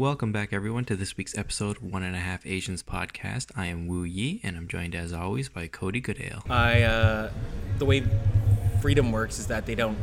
[0.00, 3.50] Welcome back, everyone, to this week's episode One and a Half Asians podcast.
[3.54, 6.42] I am Wu Yi, and I'm joined as always by Cody Goodale.
[6.48, 7.30] I uh,
[7.76, 8.02] the way
[8.80, 9.98] Freedom works is that they don't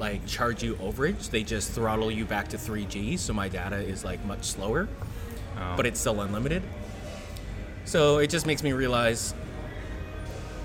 [0.00, 3.20] like charge you overage; they just throttle you back to 3G.
[3.20, 4.88] So my data is like much slower,
[5.56, 5.74] Oh.
[5.76, 6.64] but it's still unlimited.
[7.84, 9.32] So it just makes me realize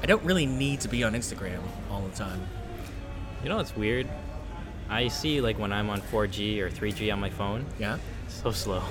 [0.02, 1.60] I don't really need to be on Instagram
[1.92, 2.42] all the time.
[3.44, 4.08] You know what's weird?
[4.90, 8.00] I see like when I'm on 4G or 3G on my phone, Yeah,
[8.46, 8.84] so slow.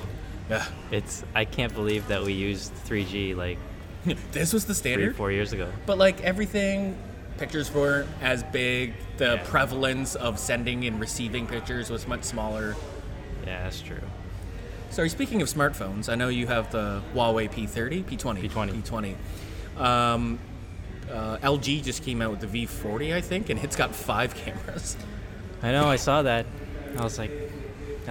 [0.49, 0.65] yeah.
[0.91, 3.57] It's I can't believe that we used 3G like
[4.31, 5.71] this was the three, standard, four years ago.
[5.85, 6.97] but like everything.
[7.37, 8.93] Pictures weren't as big.
[9.17, 9.43] The Yeah.
[9.45, 12.75] prevalence of sending and receiving pictures was much smaller.
[13.45, 13.99] Yeah, that's true.
[14.89, 19.15] Sorry, speaking of smartphones, I know you have the Huawei P30, P20, P20.
[19.75, 19.81] P20.
[19.81, 20.39] Um,
[21.11, 24.95] uh, LG just came out with the V40, I think, and it's got five cameras.
[25.61, 25.87] I know.
[25.89, 26.45] I saw that.
[26.97, 27.31] I was like,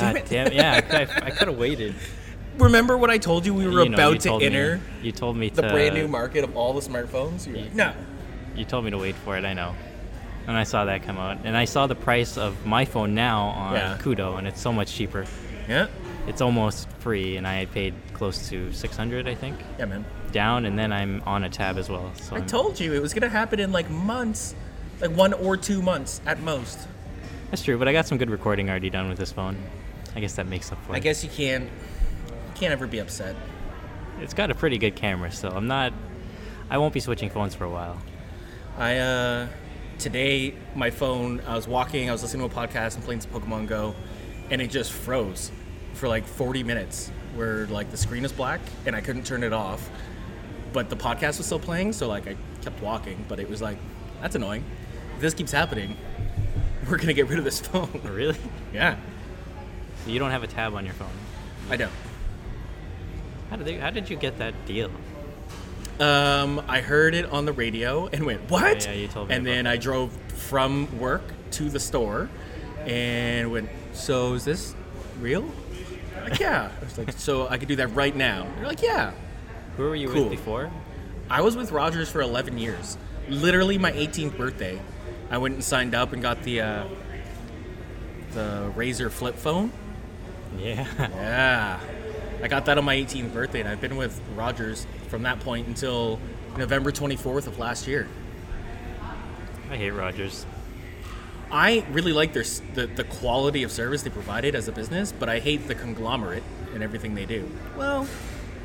[0.00, 0.52] Damn it." damn.
[0.52, 1.94] Yeah, I, I, could have waited.
[2.58, 5.10] Remember what I told you we were You know, about to told me- enter you
[5.12, 7.46] told me the to, brand new market of all the smartphones?
[7.46, 7.92] You're like, no.
[8.54, 9.44] You told me to wait for it.
[9.44, 9.74] I know.
[10.46, 13.46] And I saw that come out, and I saw the price of my phone now
[13.46, 13.98] on Yeah.
[14.00, 15.24] Kudo, and it's so much cheaper.
[15.68, 15.86] Yeah,
[16.26, 20.04] It's almost free, and I paid close to 600, I think, yeah, man.
[20.32, 22.12] down, and then I'm on a tab as well.
[22.20, 24.54] So I I'm- told you it was gonna happen in like months,
[25.00, 26.78] like one or two months at most.
[27.50, 29.56] That's true, but I got some good recording already done with this phone.
[30.14, 30.96] I guess that makes up for it.
[30.96, 31.70] I guess you can't,
[32.54, 33.36] can't ever be upset.
[34.20, 35.92] It's got a pretty good camera, so I'm not.
[36.70, 38.00] I won't be switching phones for a while.
[38.78, 39.48] I uh
[39.98, 43.30] today my phone I was walking, I was listening to a podcast and playing some
[43.30, 43.94] Pokemon Go
[44.50, 45.50] and it just froze
[45.94, 49.52] for like 40 minutes where like the screen is black and I couldn't turn it
[49.52, 49.88] off.
[50.72, 53.78] But the podcast was still playing, so like I kept walking, but it was like
[54.20, 54.64] that's annoying.
[55.16, 55.96] If this keeps happening,
[56.88, 58.00] we're going to get rid of this phone.
[58.04, 58.36] Really?
[58.72, 58.96] yeah.
[60.04, 61.08] So you don't have a tab on your phone?
[61.70, 61.92] I don't.
[63.50, 64.90] How did they, How did you get that deal?
[66.00, 69.46] Um, I heard it on the radio and went, "What?" Yeah, you told me And
[69.46, 69.70] then that.
[69.74, 71.22] I drove from work
[71.52, 72.28] to the store
[72.84, 74.74] and went, "So is this
[75.20, 75.48] real?"
[76.24, 76.70] Like, yeah.
[76.80, 79.12] I was like, "So I could do that right now?" They're like, "Yeah."
[79.76, 80.22] Who were you Cool.
[80.24, 80.70] with before?
[81.30, 82.98] I was with Rogers for 11 years.
[83.28, 84.80] Literally my 18th birthday,
[85.30, 86.84] I went and signed up and got the uh,
[88.32, 89.70] the Razr flip phone.
[90.58, 90.86] Yeah.
[90.98, 91.80] Yeah.
[92.42, 95.66] I got that on my 18th birthday, and I've been with Rogers from that point
[95.66, 96.18] until
[96.58, 98.06] November 24th of last year.
[99.70, 100.44] I hate Rogers.
[101.50, 102.44] I really like their
[102.74, 106.42] the, the quality of service they provided as a business, but I hate the conglomerate
[106.74, 107.48] and everything they do.
[107.76, 108.06] Well,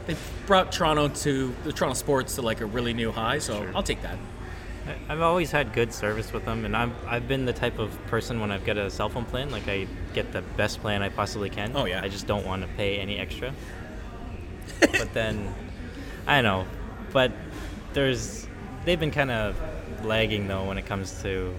[0.07, 0.15] they
[0.47, 3.71] brought Toronto to the Toronto sports to like a really new high, so Sure.
[3.75, 4.17] I'll take that.
[5.07, 8.39] I've always had good service with them, and I'm, I've been the type of person
[8.39, 11.49] when I've got a cell phone plan, like I get the best plan I possibly
[11.49, 11.71] can.
[11.75, 12.01] Oh, yeah.
[12.03, 13.53] I just don't want to pay any extra.
[14.79, 15.53] but then,
[16.27, 16.65] I know,
[17.11, 17.31] but
[17.93, 18.47] there's
[18.85, 19.55] they've been kind of
[20.05, 21.53] lagging though when it comes to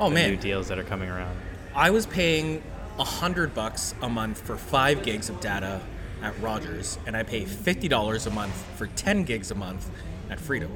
[0.00, 1.36] Oh the man, new deals that are coming around.
[1.74, 2.62] I was paying
[2.98, 5.80] a hundred bucks a month for five gigs of data
[6.22, 9.90] at Rogers, and I pay fifty dollars a month for ten gigs a month
[10.30, 10.70] at Freedom.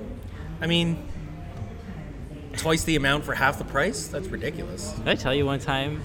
[0.61, 1.07] I mean,
[2.57, 4.07] twice the amount for half the price?
[4.09, 4.93] That's ridiculous.
[4.93, 6.03] Did I tell you one time?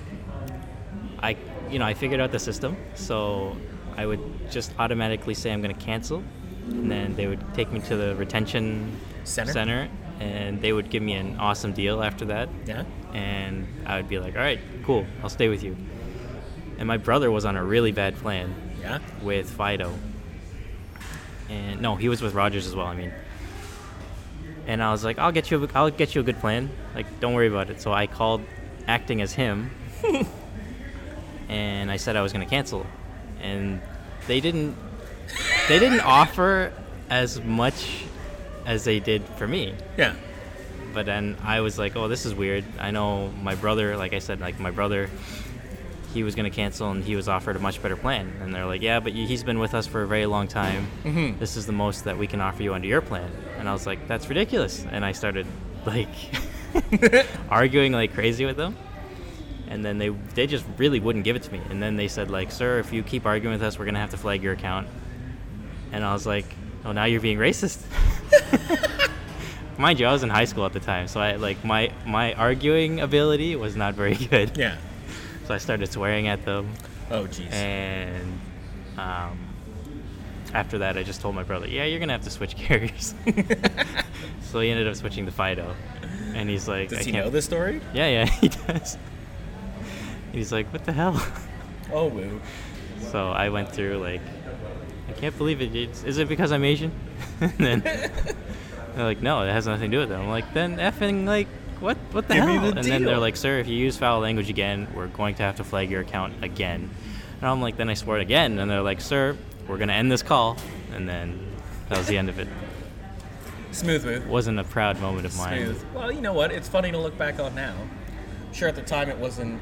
[1.19, 1.35] I,
[1.69, 3.55] you know, I figured out the system, so
[3.95, 4.21] I would
[4.51, 6.23] just automatically say I'm going to cancel,
[6.69, 9.89] and then they would take me to the retention Center?
[10.19, 12.85] and they would give me an awesome deal after that, Yeah.
[13.13, 15.75] and I would be like, all right, cool, I'll stay with you.
[16.79, 18.99] And my brother was on a really bad plan Yeah.
[19.21, 19.93] with Fido,
[21.49, 22.87] and no, he was with Rogers as well.
[22.87, 23.11] I mean.
[24.67, 26.69] And I was like, I'll get you, a, I'll get you a good plan.
[26.93, 27.81] Like, don't worry about it.
[27.81, 28.43] So I called,
[28.87, 29.69] acting as him,
[31.49, 32.85] and I said I was gonna cancel,
[33.41, 33.81] and
[34.27, 34.75] they didn't,
[35.67, 36.71] they didn't offer
[37.09, 38.03] as much
[38.65, 39.75] as they did for me.
[39.97, 40.15] Yeah.
[40.93, 42.63] But then I was like, oh, this is weird.
[42.79, 45.09] I know my brother, like I said, like my brother,
[46.13, 48.31] he was going to cancel and he was offered a much better plan.
[48.41, 50.87] And they're like, yeah, but he's been with us for a very long time.
[51.03, 51.39] Mm-hmm.
[51.39, 53.31] This is the most that we can offer you under your plan.
[53.57, 54.85] And I was like, that's ridiculous.
[54.89, 55.45] And I started
[55.85, 56.09] like
[57.49, 58.75] arguing like crazy with them.
[59.69, 61.61] And then they they just really wouldn't give it to me.
[61.69, 64.11] And then they said like, sir, if you keep arguing with us, we're gonna have
[64.11, 64.87] to flag your account.
[65.91, 66.45] And I was like,
[66.85, 67.81] oh, now you're being racist.
[69.77, 72.33] Mind you, I was in high school at the time, so I like my my
[72.33, 74.57] arguing ability was not very good.
[74.57, 74.77] Yeah.
[75.47, 76.73] So I started swearing at them,
[77.09, 77.49] Oh, jeez.
[77.53, 78.39] and
[78.97, 79.39] um,
[80.53, 83.15] after that, I just told my brother, "Yeah, you're gonna have to switch carriers."
[84.41, 85.73] so he ended up switching to Fido,
[86.33, 87.79] and he's like, Does "I he can't." know this story?
[87.93, 88.97] Yeah, yeah, he does.
[90.33, 91.25] He's like, "What the hell?"
[91.93, 92.41] Oh, woo.
[93.11, 94.19] So I went through like,
[95.07, 95.73] I can't believe it.
[95.73, 96.91] It's, is it because I'm Asian?
[97.39, 100.15] and then they're like, no, it has nothing to do with it.
[100.15, 101.47] I'm like, then effing like,
[101.79, 102.71] what what the Give hell?
[102.71, 105.43] the and then they're like, sir, if you use foul language again, we're going to
[105.43, 106.89] have to flag your account again.
[107.39, 109.37] And I'm like, then I swore it again, and they're like, sir,
[109.67, 110.57] we're gonna end this call.
[110.93, 111.39] And then
[111.89, 112.47] that was the end of it.
[113.71, 114.27] Smooth move.
[114.27, 115.65] Wasn't a proud moment of mine.
[115.65, 115.85] Smooth.
[115.93, 116.51] Well, you know what?
[116.51, 117.75] It's funny to look back on now.
[118.53, 119.61] Sure, at the time it wasn't.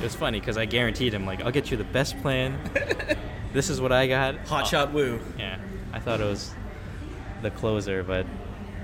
[0.00, 2.58] It was funny because I guaranteed him like, I'll get you the best plan.
[3.52, 4.36] this is what I got.
[4.48, 5.20] Hot Oh, shot woo.
[5.38, 5.58] Yeah,
[5.92, 6.52] I thought it was
[7.42, 8.26] the closer, but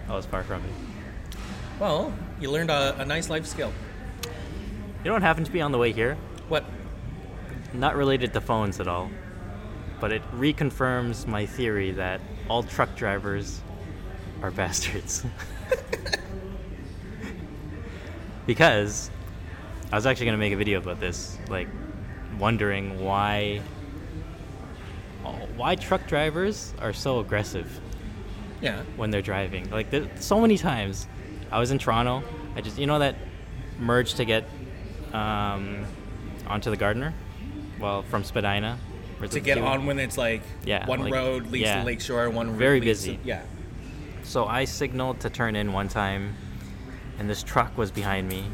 [0.09, 1.37] I was far from it.
[1.81, 3.73] Well, you learned a, a nice life skill.
[4.25, 6.17] You know what happened to me on the way here?
[6.49, 6.64] What?
[7.73, 9.11] Not related to phones at all,
[10.00, 13.61] but it reconfirms my theory that all truck drivers
[14.43, 15.25] are bastards.
[18.46, 19.11] because
[19.93, 21.69] I was actually going to make a video about this, like
[22.38, 23.61] wondering why
[25.56, 27.81] why truck drivers are so aggressive
[28.62, 28.82] Yeah.
[28.96, 29.69] when they're driving.
[29.70, 29.88] Like
[30.20, 31.06] so many times,
[31.50, 32.23] I was in Toronto.
[32.56, 33.17] I just you know that
[33.79, 34.45] merge to get
[35.12, 35.85] um,
[36.47, 37.15] onto the Gardiner,
[37.81, 38.79] well from Spadina.
[39.19, 41.81] where's To get on when it's like Yeah, one like- road leads yeah.
[41.81, 43.21] to Lakeshore, one road Very leads to- busy.
[43.25, 43.43] yeah.
[44.25, 46.35] So I signaled to turn in one time,
[47.19, 48.44] and this truck was behind me,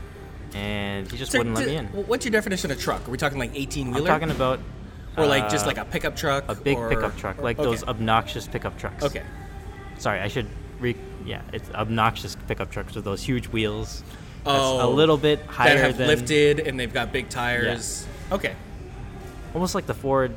[0.55, 1.87] and he just So, wouldn't let me in.
[1.89, 3.09] What's your definition of a truck?
[3.09, 4.07] Are we talking like 18 I'm wheeler?
[4.07, 4.61] talking about
[5.17, 6.45] or like just uh, like a pickup truck?
[6.49, 7.69] a big or- pickup truck, like okay.
[7.69, 9.03] those obnoxious pickup trucks.
[9.03, 9.23] Okay.
[9.99, 10.47] Sorry, I should
[10.85, 10.97] re.
[11.25, 14.03] Yeah, it's obnoxious pickup trucks with those huge wheels.
[14.45, 18.07] That's Oh, a little bit higher that have than lifted and they've got big tires.
[18.31, 18.55] Okay.
[19.55, 20.33] almost like the Ford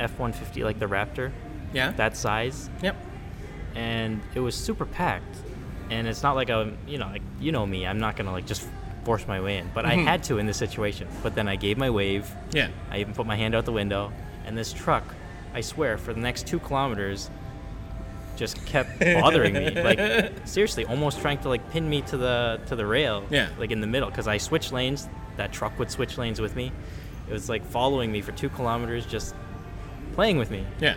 [0.00, 1.30] F-150, like the Raptor,
[1.74, 1.90] Yeah.
[1.92, 2.96] that size, Yep.
[3.74, 5.36] and it was super packed.
[5.90, 8.46] And it's not like a, you know, like you know me, I'm not gonna like
[8.46, 8.66] just
[9.04, 10.04] force my way in, but I Mhm.
[10.04, 11.08] had to in this situation.
[11.22, 12.30] But then I gave my wave.
[12.52, 12.68] Yeah.
[12.90, 14.12] I even put my hand out the window,
[14.46, 15.14] and this truck,
[15.54, 17.28] I swear, for the next two kilometers,
[18.38, 19.70] just kept bothering me.
[19.70, 23.24] Like seriously, almost trying to like pin me to the to the rail.
[23.30, 23.48] Yeah.
[23.58, 25.08] Like in the middle, because I switched lanes.
[25.36, 26.72] That truck would switch lanes with me.
[27.28, 29.34] It was like following me for two kilometers, just
[30.14, 30.64] playing with me.
[30.80, 30.96] Yeah.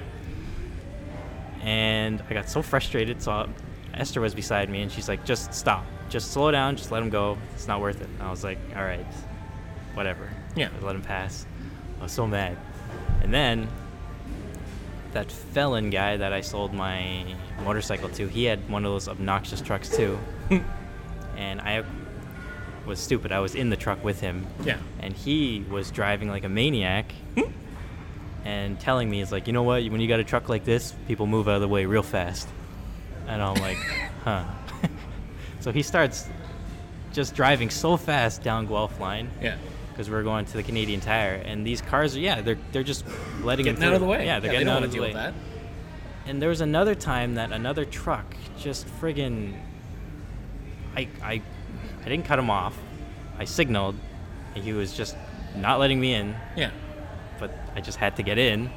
[1.61, 3.21] And I got so frustrated.
[3.21, 3.49] So
[3.93, 5.85] Esther was beside me, and she's like, "Just stop.
[6.09, 6.75] Just slow down.
[6.75, 7.37] Just let him go.
[7.53, 9.05] It's not worth it." And I was like, "All right,
[9.93, 10.69] whatever." Yeah.
[10.79, 11.45] I let him pass.
[11.99, 12.57] I was so mad.
[13.21, 13.67] And then
[15.13, 19.61] that felon guy that I sold my motorcycle to, he had one of those obnoxious
[19.61, 20.19] trucks too.
[21.37, 21.83] and I
[22.85, 23.31] was stupid.
[23.31, 24.47] I was in the truck with him.
[24.63, 24.77] Yeah.
[24.99, 27.51] And he was driving like a maniac hmm?
[28.45, 29.83] and telling me, "It's like, you know what?
[29.85, 32.47] When you got a truck like this, people move out of the way real fast."
[33.27, 33.77] And I'm like,
[34.23, 34.45] huh.
[35.59, 36.27] so he starts
[37.13, 39.57] just driving so fast down Guelph Line Yeah.
[39.91, 43.05] Because we're going to the Canadian Tire, and these cars are yeah, they're they're just
[43.43, 44.25] letting Getting out of the way.
[44.25, 45.13] Yeah, they're they getting don't out of the way.
[45.13, 45.33] that.
[46.27, 49.53] And there was another time that another truck just friggin'
[50.95, 51.41] I I
[52.03, 52.77] I didn't cut him off.
[53.37, 53.95] I signaled,
[54.55, 55.15] and he was just
[55.55, 56.69] not letting me in, Yeah.
[57.39, 58.69] but I just had to get in.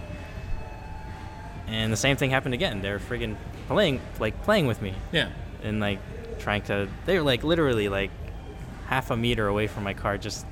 [1.67, 2.82] And the same thing happened again.
[2.82, 3.37] They're friggin'
[3.69, 5.28] playing like playing with me Yeah.
[5.62, 5.99] and like
[6.38, 8.10] trying to they're like literally like
[8.87, 10.44] half a meter away from my car just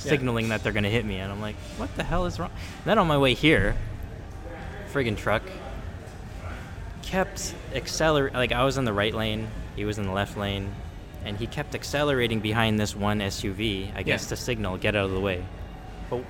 [0.00, 2.50] signaling that they're gonna hit me and i'm like what the hell is wrong
[2.84, 3.76] then on my way here
[4.92, 5.42] friggin truck
[7.02, 10.72] kept accelerating like i was in the right lane he was in the left lane
[11.24, 14.28] and he kept accelerating behind this one suv i guess Yeah.
[14.30, 15.44] to signal get out of the way
[16.08, 16.24] but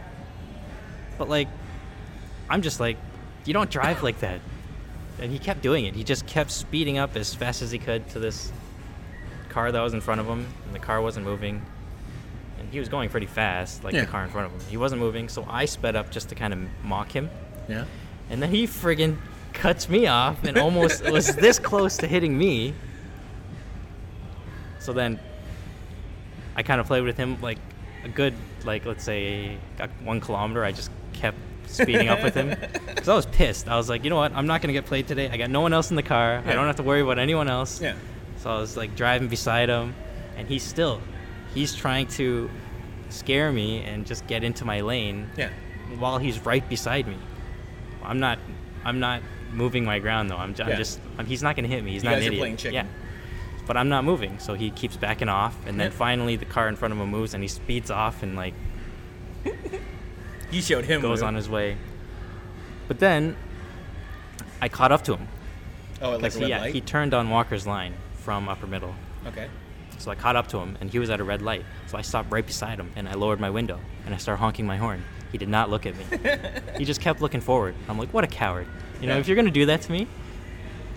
[1.18, 1.48] but like
[2.48, 2.96] i'm just like
[3.44, 4.40] you don't drive like that
[5.18, 5.94] and he kept doing it.
[5.94, 8.50] He just kept speeding up as fast as he could to this
[9.50, 11.60] car that was in front of him, and the car wasn't moving.
[12.60, 14.02] And he was going pretty fast, like Yeah.
[14.02, 14.60] the car in front of him.
[14.70, 17.30] He wasn't moving, so I sped up just to kind of mock him.
[17.68, 17.84] Yeah.
[18.28, 19.16] And then he friggin'
[19.52, 22.74] cuts me off and almost was this close to hitting me.
[24.78, 25.18] So then
[26.56, 27.58] I kind of played with him like
[28.04, 29.58] a good, like, let's say,
[30.04, 30.64] one kilometer.
[30.64, 31.36] I just kept
[31.66, 32.48] speeding up with him
[32.86, 33.68] because I was pissed.
[33.68, 34.32] I was like, you know what?
[34.34, 35.28] I'm not going to get played today.
[35.30, 36.42] I got no one else in the car.
[36.46, 37.80] I don't have to worry about anyone else.
[37.80, 37.94] Yeah.
[38.38, 39.94] So I was like driving beside him,
[40.36, 41.00] and he's still,
[41.54, 42.48] he's trying to
[43.08, 45.50] scare me and just get into my lane Yeah.
[45.98, 47.16] while he's right beside me.
[48.04, 48.38] I'm not,
[48.84, 50.36] I'm not moving my ground though.
[50.36, 50.76] I'm, I'm Yeah.
[50.76, 51.92] just, I'm, he's not gonna hit me.
[51.92, 52.40] He's You not guys an are idiot.
[52.40, 52.74] playing chicken.
[52.74, 52.86] Yeah.
[53.66, 55.96] But I'm not moving, so he keeps backing off, and then Yeah.
[55.96, 58.54] finally the car in front of him moves, and he speeds off and like
[60.50, 61.00] You showed him.
[61.00, 61.76] goes on his way.
[62.88, 63.36] But then
[64.60, 65.28] I caught up to him
[66.02, 66.74] Oh, like he, yeah, light.
[66.74, 68.94] he turned on Walker's line from upper middle.
[69.26, 69.48] Okay.
[70.00, 71.64] So I caught up to him, and he was at a red light.
[71.86, 74.66] So I stopped right beside him, and I lowered my window, and I started honking
[74.66, 75.04] my horn.
[75.30, 76.04] He did not look at me.
[76.78, 77.74] he just kept looking forward.
[77.86, 78.66] I'm like, what a coward.
[79.00, 79.20] You know, Yeah.
[79.20, 80.06] if you're gonna do that to me,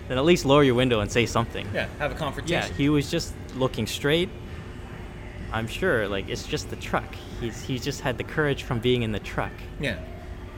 [0.08, 1.68] then at least lower your window and say something.
[1.74, 2.70] Yeah, have a confrontation.
[2.70, 4.30] Yeah, he was just looking straight.
[5.52, 7.14] I'm sure, like it's just the truck.
[7.40, 9.98] He's he just had the courage from being in the truck, yeah.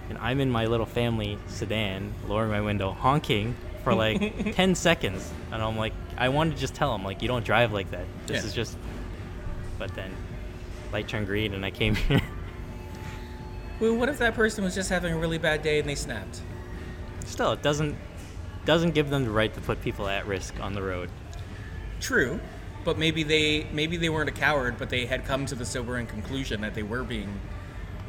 [0.09, 5.31] and I'm in my little family sedan, lowering my window, honking for like 10 seconds,
[5.53, 8.04] and I'm like, I wanted to just tell him like, you don't drive like that.
[8.26, 8.46] This Yeah.
[8.49, 8.76] is just.
[9.78, 10.11] But then,
[10.92, 12.20] light turned green, and I came here.
[13.78, 16.40] Well, what if that person was just having a really bad day and they snapped?
[17.26, 17.94] Still, it doesn't
[18.64, 21.11] doesn't give them the right to put people at risk on the road.
[22.00, 22.40] True,
[22.87, 26.06] but maybe they maybe they weren't a coward, but they had come to the sobering
[26.06, 27.38] conclusion that they were being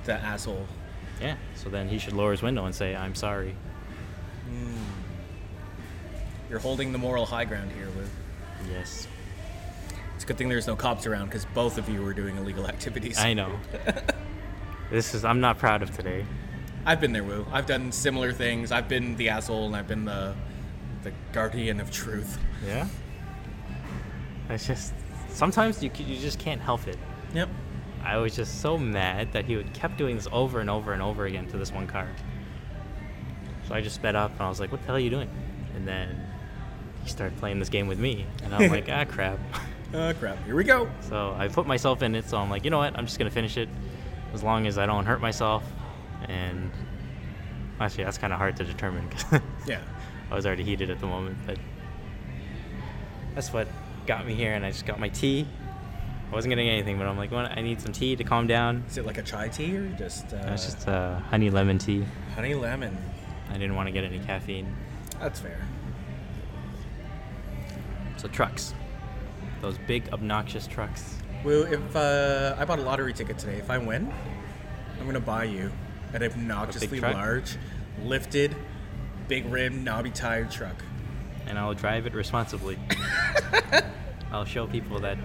[0.06, 0.68] the asshole.
[1.22, 1.36] Yeah.
[1.56, 3.54] So then he should lower his window and say, "I'm sorry."
[4.50, 4.74] Hmm.
[6.50, 8.72] You're holding the moral high ground here, Lou.
[8.72, 9.08] Yes.
[10.16, 12.68] It's a good thing there's no cops around because both of you were doing illegal
[12.68, 13.20] activities.
[13.20, 13.60] I know.
[14.90, 16.26] this is I'm not proud of today.
[16.86, 17.46] I've been there, Woo.
[17.52, 18.72] I've done similar things.
[18.72, 20.34] I've been the asshole and I've been the
[21.04, 22.40] the guardian of truth.
[22.66, 22.88] Yeah.
[24.50, 24.94] It's just
[25.30, 26.98] sometimes you you just can't help it.
[27.34, 27.50] Yep.
[28.04, 31.02] I was just so mad that he would kept doing this over and over and
[31.02, 32.08] over again to this one car.
[33.68, 35.30] So I just sped up and I was like, "What the hell are you doing?"
[35.76, 36.27] And then
[37.08, 39.40] he started playing this game with me, and I'm like, "Ah, crap."
[39.94, 40.44] Uh, crap.
[40.46, 40.90] Here we go.
[41.02, 42.28] So I put myself in it.
[42.30, 42.98] So I'm like, you know what?
[42.98, 43.70] I'm just gonna finish it,
[44.34, 45.64] as long as I don't hurt myself.
[46.28, 46.70] And
[47.80, 49.08] actually, that's kind of hard to determine
[49.68, 49.80] Yeah.
[50.30, 51.38] I was already heated at the moment.
[51.46, 51.58] But
[53.34, 53.68] that's what
[54.06, 55.48] got me here, and I just got my tea.
[56.30, 58.84] I wasn't getting anything, but I'm like, well, I need some tea to calm down.
[58.90, 62.04] Is it like a chai tea or just uh, It's just uh, honey lemon tea.
[62.36, 62.98] honey lemon?
[63.50, 64.76] I didn't want to get any caffeine.
[65.22, 65.62] That's fair.
[68.18, 68.74] So trucks,
[69.62, 71.16] those big obnoxious trucks.
[71.44, 74.12] Well, if uh, I bought a lottery ticket today, if I win,
[75.00, 75.72] I'm gonna buy you
[76.14, 77.58] an obnoxiously large,
[78.04, 78.56] lifted,
[79.28, 80.76] big rim, knobby tire truck.
[81.46, 82.78] and I'll drive it responsibly.
[84.32, 85.18] I'll show people that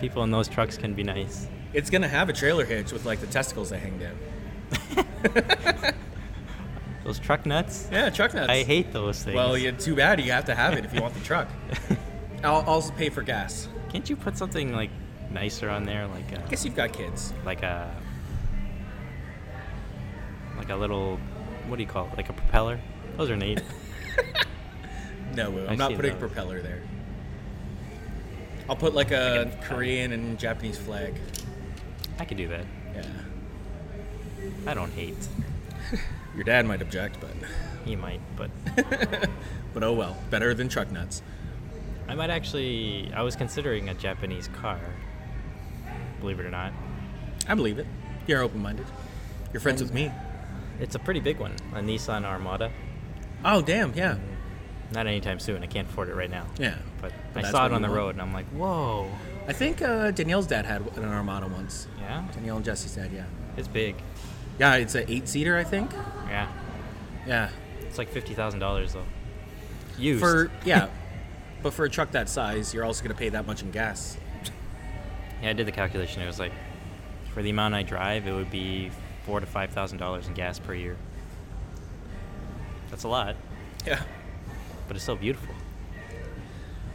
[0.00, 1.46] people in those trucks can be nice.
[1.72, 5.94] It's gonna have a trailer hitch with like the testicles that hang down.
[7.04, 7.88] Those truck nuts?
[7.90, 8.50] Yeah, truck nuts.
[8.50, 9.34] I hate those things.
[9.34, 10.20] Well, yeah, too bad.
[10.20, 11.48] You have to have it if you want the truck.
[12.42, 13.68] I'll also pay for gas.
[13.90, 14.90] Can't you put something like
[15.30, 17.32] nicer on there, like uh, I a, guess you've got kids.
[17.44, 17.94] like a
[20.56, 21.18] like a little
[21.68, 22.16] what do you call it?
[22.16, 22.80] Like a propeller?
[23.16, 23.62] Those are neat.
[25.32, 26.18] No, I'm I've not putting those.
[26.18, 26.82] propeller there.
[28.68, 31.14] I'll put like a Korean and Japanese flag.
[32.18, 32.64] I could do that.
[32.96, 33.04] Yeah.
[34.66, 35.28] I don't hate.
[36.34, 37.30] Your dad might object, but
[37.84, 38.50] He might, but
[39.72, 40.16] but oh well.
[40.30, 41.22] Better than truck nuts.
[42.10, 43.10] I might actually.
[43.14, 44.80] I was considering a Japanese car.
[46.20, 46.72] Believe it or not,
[47.48, 47.86] I believe it.
[48.26, 48.86] You're open-minded.
[49.52, 50.12] You're friends with me.
[50.80, 51.52] it's a pretty big one.
[51.74, 52.70] A Nissan Armada.
[53.44, 54.18] Oh damn, yeah,
[54.92, 55.62] Not anytime soon.
[55.62, 56.46] I can't afford it right now.
[56.58, 56.76] yeah.
[57.00, 57.96] But But I saw it on the want.
[57.98, 59.08] road, and I'm like, whoa.
[59.48, 61.88] I think uh, Danielle's dad had an Armada once.
[61.98, 63.24] Yeah, Danielle and Jesse's dad, yeah.
[63.56, 63.96] it's big.
[64.58, 65.90] Yeah, it's an eight-seater, I think.
[66.28, 66.48] Yeah,
[67.26, 67.48] Yeah.
[67.80, 69.06] it's like fifty thousand dollars though.
[69.98, 70.20] Used.
[70.20, 70.88] For yeah,
[71.62, 74.16] but for a truck that size, you're also gonna pay that much in gas.
[75.42, 76.22] yeah, I did the calculation.
[76.22, 76.52] It was like,
[77.34, 78.90] for the amount I drive, it would be
[79.24, 80.96] four to five thousand dollars in gas per year.
[82.90, 83.36] That's a lot,
[83.86, 84.02] Yeah.
[84.88, 85.54] but it's so beautiful.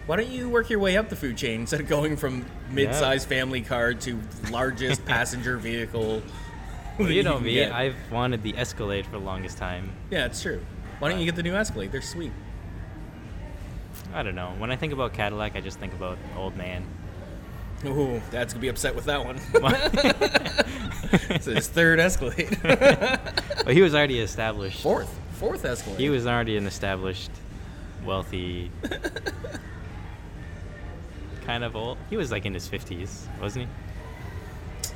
[0.07, 3.27] Why don't you work your way up the food chain instead of going from mid-sized
[3.27, 4.19] family car to
[4.51, 6.22] largest passenger vehicle?
[7.00, 7.53] Well, that you know me.
[7.55, 7.72] get?
[7.72, 9.91] I've wanted the Escalade for the longest time.
[10.12, 10.63] Yeah, it's true.
[11.00, 11.91] Why don't you get the new Escalade?
[11.91, 12.31] They're sweet.
[14.15, 14.53] I don't know.
[14.57, 16.86] When I think about Cadillac, I just think about old man.
[17.84, 19.41] Ooh, Dad's gonna be upset with that one.
[21.29, 22.57] it's his third Escalade.
[23.65, 24.81] But he was already established.
[24.84, 26.00] Fourth, fourth Escalade.
[26.00, 27.31] He was already an established,
[28.05, 28.69] wealthy,
[31.45, 31.98] kind of old.
[32.12, 34.91] He was like in his fifties, wasn't he?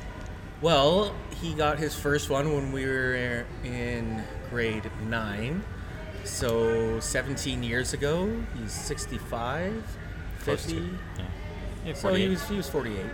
[0.61, 5.63] Well, he got his first one when we were in grade nine.
[6.23, 9.83] So 17 years ago, he's 65,
[10.43, 10.89] Close to 50.
[11.17, 11.25] Yeah.
[11.85, 13.05] Yeah, So he was he was 48.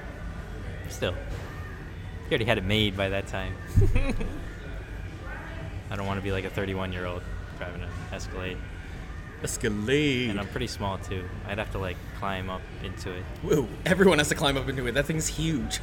[0.90, 3.54] Still, he already had it made by that time.
[5.90, 7.22] I don't want to be like a 31 year old
[7.58, 8.58] driving an Escalade,
[9.44, 10.30] Escalade.
[10.32, 11.24] and I'm pretty small too.
[11.48, 13.24] I'd have to like climb up into it.
[13.44, 14.94] Woo, everyone has to climb up into it.
[14.94, 15.80] That thing's huge.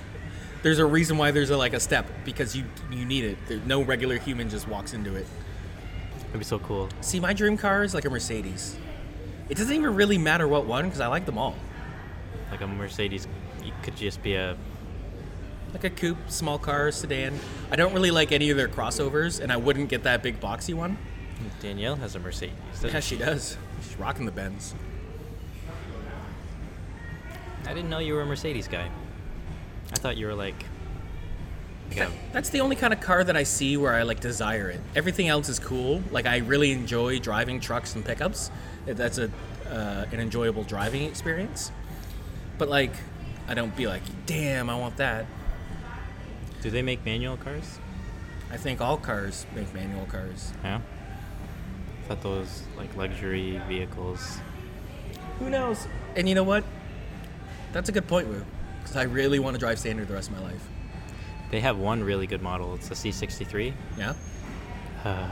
[0.62, 3.38] There's a reason why there's a, like a step because you you need it.
[3.48, 5.26] There, no regular human just walks into it.
[6.32, 6.88] It'd be so cool.
[7.02, 8.78] See, my dream car is like a Mercedes.
[9.50, 11.54] It doesn't even really matter what one because I like them all.
[12.50, 13.28] Like a Mercedes,
[13.62, 14.56] it could just be a
[15.74, 17.38] like a coupe, small car, sedan.
[17.70, 20.72] I don't really like any of their crossovers, and I wouldn't get that big boxy
[20.72, 20.96] one.
[21.60, 22.54] Danielle has a Mercedes.
[22.82, 23.22] Yeah, she she?
[23.22, 23.58] does.
[23.82, 24.74] She's rocking the Benz.
[27.66, 28.88] I didn't know you were a Mercedes guy.
[29.90, 30.64] I thought you were like.
[32.32, 34.80] That's the only kind of car that I see where I like desire it.
[34.94, 36.02] Everything else is cool.
[36.10, 38.50] Like I really enjoy driving trucks and pickups.
[38.86, 39.30] That's a
[39.70, 41.72] uh, an enjoyable driving experience.
[42.58, 42.92] But like,
[43.48, 45.26] I don't be like, damn, I want that.
[46.60, 47.78] do they make manual cars?
[48.50, 50.52] I think all cars make manual cars.
[50.62, 50.80] Yeah.
[52.04, 54.38] I thought those like luxury vehicles.
[55.38, 55.86] Who knows?
[56.16, 56.64] And you know what?
[57.72, 58.44] That's a good point, Wu.
[58.82, 60.68] Because I really want to drive standard the rest of my life.
[61.52, 62.74] They have one really good model.
[62.74, 63.74] It's the C63.
[63.98, 64.14] Yeah.
[65.04, 65.28] Uh,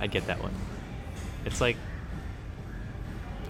[0.00, 0.54] I'd get that one.
[1.46, 1.78] It's like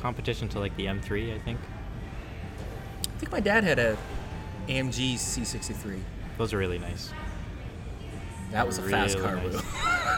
[0.00, 1.58] competition to like the M3, I think.
[3.04, 3.98] I think my dad had a
[4.68, 6.00] AMG C63.
[6.38, 7.12] Those are really nice.
[8.52, 9.34] That was a fast car,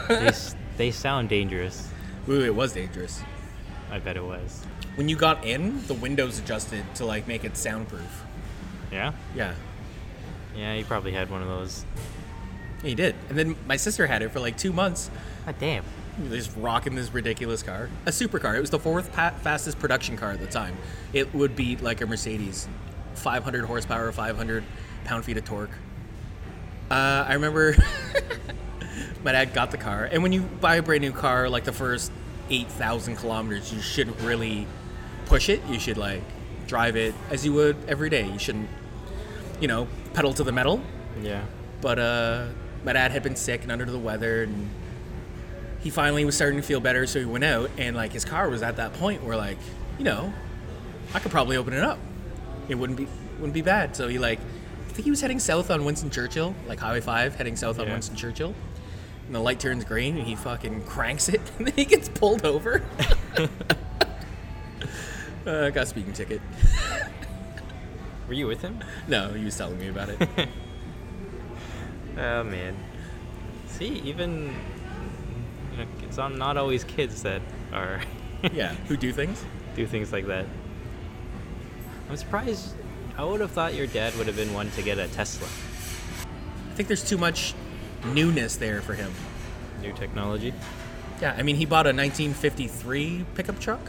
[0.07, 0.53] nice.
[0.53, 1.89] They, they sound dangerous.
[2.27, 3.23] Wu, it was dangerous.
[3.89, 4.63] I bet it was.
[4.93, 8.25] When you got in, the windows adjusted to like make it soundproof.
[8.91, 9.13] Yeah?
[9.35, 9.55] Yeah,
[10.55, 11.85] Yeah, he probably had one of those.
[12.83, 13.15] he did.
[13.29, 15.09] And then my sister had it for like two months.
[15.45, 15.83] God damn.
[16.29, 18.55] Just rocking this ridiculous car, a supercar.
[18.57, 20.75] It was the fourth pa- fastest production car at the time.
[21.13, 22.67] It would beat like a Mercedes,
[23.15, 24.63] 500 horsepower, 500
[25.05, 25.71] pound feet of torque.
[26.91, 27.75] Uh, I remember
[29.23, 31.71] my dad got the car, and when you buy a brand new car, like the
[31.71, 32.11] first
[32.49, 34.67] 8,000 kilometers, you shouldn't really
[35.27, 35.61] push it.
[35.69, 36.21] You should like
[36.67, 38.27] drive it as you would every day.
[38.29, 38.69] You shouldn't,
[39.61, 40.81] you know, pedal to the metal.
[41.21, 41.43] Yeah.
[41.81, 42.47] But uh,
[42.83, 44.69] my dad had been sick and under the weather, and
[45.79, 47.07] he finally was starting to feel better.
[47.07, 49.57] So he went out, and like his car was at that point where like,
[49.97, 50.33] you know,
[51.13, 51.99] I could probably open it up.
[52.69, 53.95] It wouldn't be wouldn't be bad.
[53.95, 57.35] So he like, I think he was heading south on Winston Churchill, like Highway Five,
[57.35, 58.53] heading south on Winston Churchill.
[59.25, 62.45] And the light turns green, and he fucking cranks it, and then he gets pulled
[62.45, 62.83] over.
[65.45, 66.41] uh, got a speeding ticket.
[68.31, 68.81] Were you with him?
[69.09, 70.29] No, he was telling me about it.
[72.17, 72.75] Oh man.
[73.67, 74.53] See, even
[75.71, 77.41] you know, it's on not always kids that
[77.73, 78.01] are
[78.53, 79.43] yeah, who do things?
[79.75, 80.45] do things like that.
[82.09, 82.73] I'm surprised.
[83.17, 85.47] I would have thought your dad would have been one to get a Tesla.
[85.47, 87.53] I think there's too much
[88.13, 89.11] newness there for him.
[89.81, 90.53] New technology.
[91.21, 93.81] Yeah, I mean, he bought a 1953 pickup truck.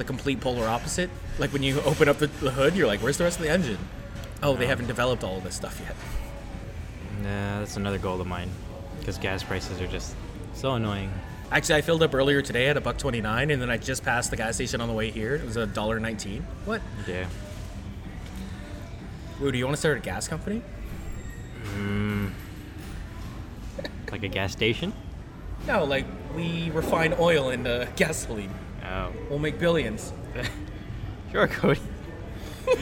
[0.00, 1.10] The complete polar opposite.
[1.38, 3.50] Like when you open up the, the hood, you're like, where's the rest of the
[3.50, 3.76] engine?
[4.42, 5.94] Oh, they haven't developed all of this stuff yet.
[7.22, 8.48] Nah, that's another goal of mine.
[8.98, 10.16] Because gas prices are just
[10.54, 11.12] so annoying.
[11.52, 14.30] Actually, I filled up earlier today at a buck 29, and then I just passed
[14.30, 15.34] the gas station on the way here.
[15.34, 16.46] It was a dollar 19.
[16.64, 16.80] What?
[17.06, 17.26] Yeah.
[19.42, 20.62] Ooh, do you want to start a gas company?
[21.74, 22.30] Mm.
[24.10, 24.94] Like a gas station?
[25.66, 28.54] No, like we refine oil into gasoline.
[28.90, 29.12] Oh.
[29.28, 30.12] We'll make billions.
[31.32, 31.80] Sure, Cody.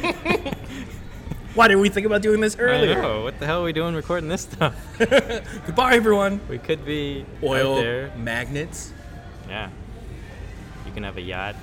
[1.54, 3.02] Why didn't we think about doing this I earlier?
[3.02, 3.22] know.
[3.22, 4.74] What the hell are we doing recording this stuff?
[4.98, 6.40] Goodbye, everyone.
[6.48, 8.10] We could be Oil there.
[8.16, 8.92] magnets.
[9.46, 9.68] Yeah.
[10.86, 11.56] You can have a yacht.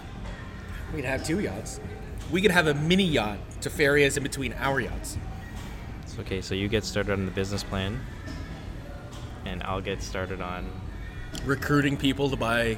[0.94, 1.80] We could have two yachts.
[2.32, 5.18] We could have a mini yacht to ferry us in between our yachts.
[6.04, 8.00] It's okay, so you get started on the business plan,
[9.46, 10.70] and I'll get started on.
[11.46, 12.78] Recruiting people to buy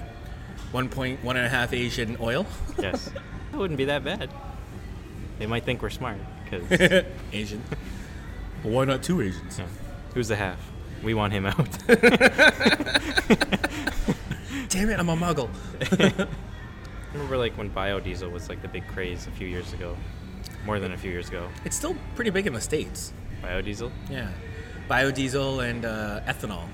[0.72, 2.46] one point one and a half Asian oil.
[2.80, 3.10] Yes.
[3.52, 4.30] that wouldn't be that bad.
[5.39, 7.04] They might think we're smart, because.
[7.34, 7.63] Asian.
[8.63, 9.60] But why not two Asians?
[10.13, 10.60] Who's the half?
[11.04, 11.70] We want him out.
[14.70, 15.50] Damn it, I'm a muggle.
[17.13, 19.96] remember, like, when biodiesel was, like, the big craze a few years ago.
[20.65, 21.48] More than a few years ago.
[21.65, 23.13] It's still pretty big in the States.
[23.43, 23.91] Biodiesel?
[24.10, 24.30] Yeah.
[24.89, 26.67] Biodiesel and uh, ethanol.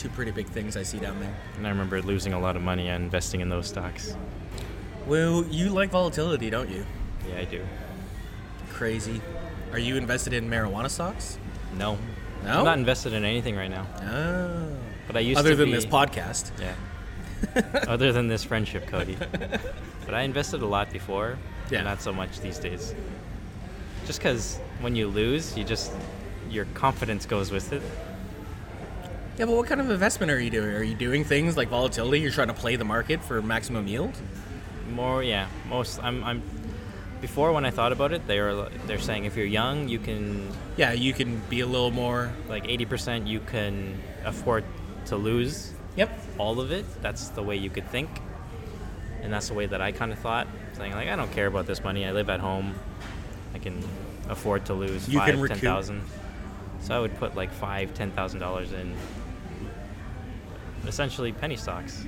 [0.00, 1.34] Two pretty big things I see down there.
[1.58, 4.16] And I remember losing a lot of money on investing in those stocks.
[5.06, 6.86] Well, you like volatility, don't you?
[7.28, 7.62] Yeah, I do.
[8.72, 9.20] Crazy.
[9.72, 11.38] Are you invested in marijuana stocks?
[11.76, 11.98] No.
[12.46, 12.60] No?
[12.60, 13.86] I'm not invested in anything right now.
[14.00, 14.74] Oh.
[15.06, 16.50] But I used Other to than be- this podcast.
[16.58, 17.82] Yeah.
[17.86, 19.18] Other than this friendship, Cody.
[20.06, 21.36] but I invested a lot before,
[21.70, 21.82] Yeah.
[21.82, 22.94] not so much these days.
[24.06, 25.92] Just because when you lose, you just
[26.48, 27.82] your confidence goes with it.
[29.40, 30.68] Yeah, but what kind of investment are you doing?
[30.76, 32.20] Are you doing things like volatility?
[32.20, 34.12] You're trying to play the market for maximum yield?
[34.92, 35.48] More, yeah.
[35.66, 36.42] Most, I'm, I'm.
[37.22, 40.46] Before, when I thought about it, they were they're saying if you're young, you can
[40.76, 42.30] Yeah, you can be a little more.
[42.50, 44.62] like 80% you can afford
[45.06, 46.10] to lose Yep.
[46.36, 46.84] all of it.
[47.00, 48.10] That's the way you could think.
[49.22, 51.66] And that's the way that I kind of thought, saying like I don't care about
[51.66, 52.04] this money.
[52.04, 52.74] I live at home.
[53.54, 53.82] I can
[54.28, 56.02] afford to lose You five, can ten recoup.
[56.82, 58.94] So I would put like five, ten thousand dollars in
[60.90, 62.04] essentially penny stocks,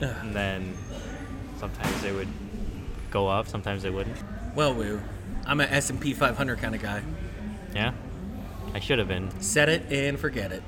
[0.00, 0.08] Ugh.
[0.22, 0.74] and then
[1.58, 2.28] sometimes they would
[3.10, 4.16] go up, sometimes they wouldn't.
[4.56, 5.00] Well, Woo,
[5.46, 7.02] I'm an S&P 500 kind of guy.
[7.74, 7.92] Yeah,
[8.74, 10.62] I should have been, Set it and forget it.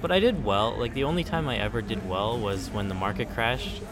[0.00, 0.76] but I did well.
[0.78, 3.82] Like the only time I ever did well was when the market crashed.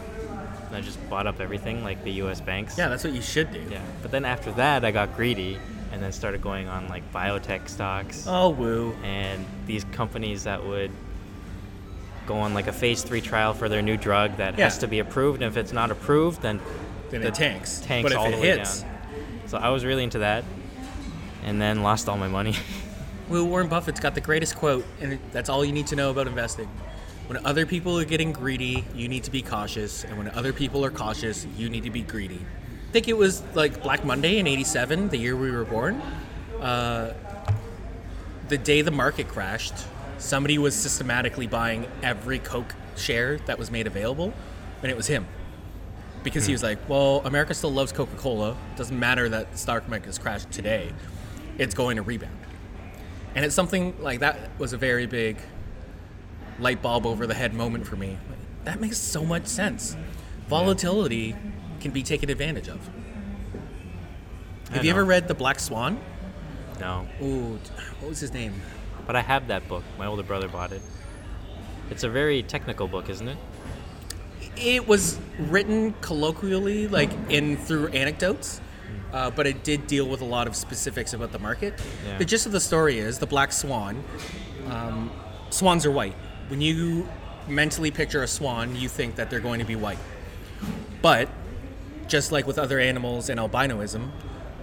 [0.67, 2.41] And I just bought up everything, like the U.S.
[2.41, 2.77] banks.
[2.77, 3.61] Yeah, that's what you should do.
[3.71, 5.57] Yeah, but then after that, I got greedy
[5.93, 8.93] and then started going on like biotech stocks Oh, Woo.
[9.03, 10.91] and these companies that would
[12.27, 14.65] go on like a phase three trial for their new drug that Yeah.
[14.65, 15.41] has to be approved.
[15.41, 16.59] And if it's not approved, then
[17.09, 17.79] Then the it tanks.
[17.79, 18.91] tanks but if all it the way hits, down.
[19.47, 20.43] So I was really into that,
[21.43, 22.55] and then lost all my money.
[23.29, 26.27] Well, Warren Buffett's got the greatest quote, and that's all you need to know about
[26.27, 26.69] investing.
[27.27, 30.85] When other people are getting greedy, you need to be cautious, and when other people
[30.85, 32.39] are cautious, you need to be greedy.
[32.87, 36.01] I think it was like Black Monday in '87, the year we were born.
[36.61, 37.11] Uh,
[38.47, 39.73] the day the market crashed,
[40.17, 44.33] somebody was systematically buying every Coke share that was made available,
[44.81, 45.27] and it was him.
[46.23, 46.55] Because he hmm.
[46.55, 48.57] was like, well, America still loves Coca Cola.
[48.75, 50.91] Doesn't matter that the stock market has crashed today,
[51.57, 52.37] it's going to rebound.
[53.35, 55.37] And it's something like that was a very big
[56.59, 58.17] light bulb over the head moment for me.
[58.63, 59.95] That makes so much sense.
[60.47, 61.35] Volatility
[61.79, 62.89] can be taken advantage of.
[64.71, 65.99] Have you ever read The Black Swan?
[66.79, 67.59] no, Ooh,
[67.99, 68.53] what was his name?
[69.07, 69.83] But I have that book.
[69.97, 70.81] My older brother bought it.
[71.89, 73.37] It's a very technical book, isn't it?
[74.57, 78.59] It was written colloquially, like in through anecdotes,
[79.13, 81.79] uh, but it did deal with a lot of specifics about the market.
[82.05, 82.17] Yeah.
[82.17, 84.03] The gist of the story is the black swan.
[84.67, 85.11] Um,
[85.49, 86.15] swans are white.
[86.49, 87.07] When you
[87.47, 89.99] mentally picture a swan, you think that they're going to be white.
[91.01, 91.29] But
[92.07, 94.09] just like with other animals and albinoism,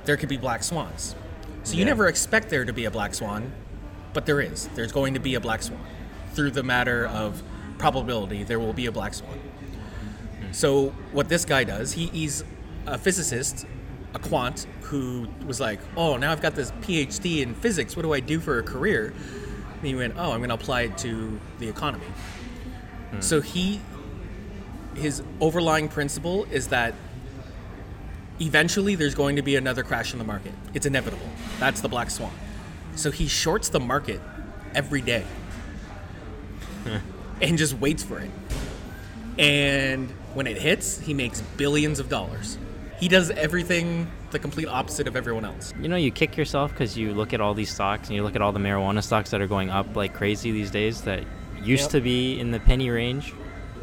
[0.05, 1.15] there could be black swans.
[1.63, 3.51] So you never expect there to be a black swan,
[4.15, 4.69] but there is.
[4.69, 5.85] There's going to be a black swan.
[6.33, 7.43] Through the matter of
[7.77, 9.39] probability, there will be a black swan.
[10.53, 12.45] So what this guy does, he, he's
[12.87, 13.67] a physicist,
[14.15, 17.97] a quant, who was like, "Oh, now I've got this PhD in physics.
[17.97, 19.13] What do I do for a career?"
[19.79, 22.07] And he went, "Oh, I'm going to apply it to the economy."
[23.11, 23.21] Hmm.
[23.21, 23.81] So he,
[24.95, 26.95] his overlying principle is that
[28.41, 30.53] eventually there's going to be another crash in the market.
[30.73, 31.29] It's inevitable.
[31.59, 32.33] That's the black swan.
[32.97, 34.21] So he shorts the market
[34.75, 35.25] every day
[37.43, 38.31] and just waits for it.
[39.39, 42.59] And when it hits, he makes billions of dollars.
[42.99, 45.73] He does everything the complete opposite of everyone else.
[45.81, 48.37] You know, you kick yourself because you look at all these stocks and you look
[48.37, 51.25] at all the marijuana stocks that are going up like crazy these days that
[51.63, 51.91] used Yep.
[51.91, 53.33] to be in the penny range.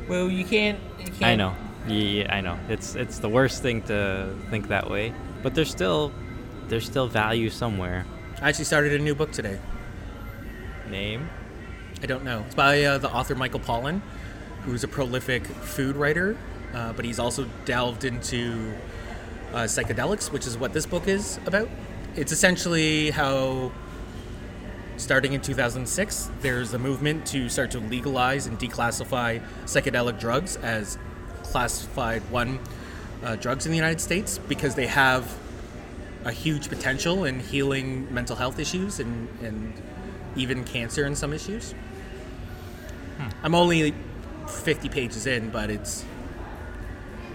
[0.07, 0.79] Well, you can't.
[0.99, 1.55] You can't I know.
[1.87, 2.57] Yeah, I know.
[2.69, 6.11] It's it's the worst thing to think that way, but there's still
[6.67, 8.05] there's still value somewhere.
[8.41, 9.59] I actually started a new book today.
[10.89, 11.29] Name?
[12.01, 12.43] I don't know.
[12.47, 14.01] It's by uh, the author Michael Pollan,
[14.63, 16.35] who's a prolific food writer,
[16.73, 18.73] uh, but he's also delved into
[19.53, 21.69] uh, psychedelics, which is what this book is about.
[22.15, 23.71] It's essentially how,
[24.97, 30.97] starting in 2006, there's a movement to start to legalize and declassify psychedelic drugs as
[31.43, 32.57] classified one
[33.23, 35.31] uh, drugs in the United States because they have
[36.25, 39.73] a huge potential in healing mental health issues and, and
[40.35, 41.73] even cancer in some issues.
[43.17, 43.27] Hmm.
[43.43, 43.93] I'm only
[44.47, 46.05] 50 pages in, but it's.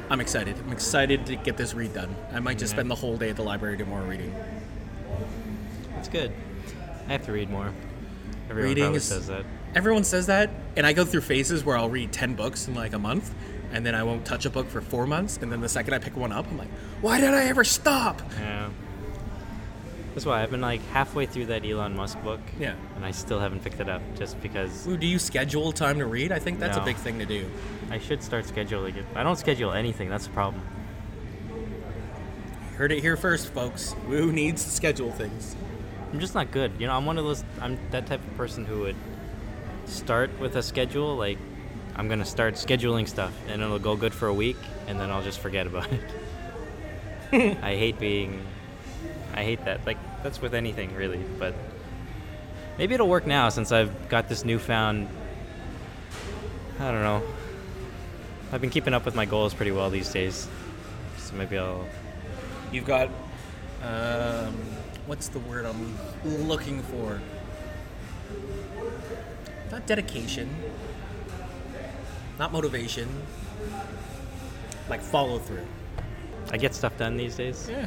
[0.08, 0.56] I'm excited.
[0.64, 2.14] I'm excited to get this read done.
[2.32, 2.76] I might just Yeah.
[2.76, 4.32] spend the whole day at the library doing more reading.
[5.94, 6.32] That's good.
[7.08, 7.72] I have to read more.
[8.48, 9.44] Everyone Reading is- says that.
[9.74, 12.92] Everyone says that, and I go through phases where I'll read 10 books in like
[12.94, 13.34] a month,
[13.72, 15.98] and then I won't touch a book for four months, and then the second I
[15.98, 18.22] pick one up, I'm like, why did I ever stop?
[18.38, 18.70] Yeah.
[20.14, 22.40] That's why I've been like halfway through that Elon Musk book.
[22.58, 22.74] Yeah.
[22.94, 26.06] And I still haven't picked it up just because Ooh, do you schedule time to
[26.06, 26.32] read?
[26.32, 27.50] I think that's a big thing to do.
[27.90, 29.04] I should start scheduling it.
[29.14, 30.08] I don't schedule anything.
[30.08, 30.62] That's the problem.
[32.76, 33.94] Heard it here first, folks.
[34.08, 35.54] Woo needs to schedule things.
[36.12, 36.72] I'm just not good.
[36.78, 37.44] You know, I'm one of those.
[37.60, 38.96] I'm that type of person who would
[39.84, 41.14] start with a schedule.
[41.14, 41.36] Like,
[41.98, 45.22] I'm gonna start scheduling stuff, and it'll go good for a week, and then I'll
[45.22, 47.58] just forget about it.
[47.62, 48.46] I hate being.
[49.34, 49.86] I hate that.
[49.86, 51.24] Like, that's with anything really.
[51.38, 51.54] But
[52.76, 55.08] maybe it'll work now since I've got this newfound.
[56.78, 57.22] I don't know.
[58.52, 60.48] I've been keeping up with my goals pretty well these days,
[61.16, 61.86] so maybe I'll.
[62.70, 63.08] You've got,
[63.82, 64.54] um,
[65.06, 65.96] what's the word I'm
[66.46, 67.20] looking for?
[69.70, 70.54] Not dedication,
[72.38, 73.08] not motivation,
[74.88, 75.66] like follow through.
[76.50, 77.68] I get stuff done these days.
[77.70, 77.86] Yeah.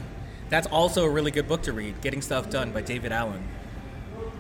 [0.50, 3.48] That's also a really good book to read, Getting Stuff Done by David Allen.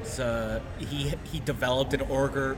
[0.03, 2.57] So uh, he, he developed an orger,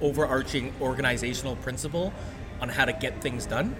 [0.00, 2.12] overarching organizational principle
[2.60, 3.74] on how to get things done.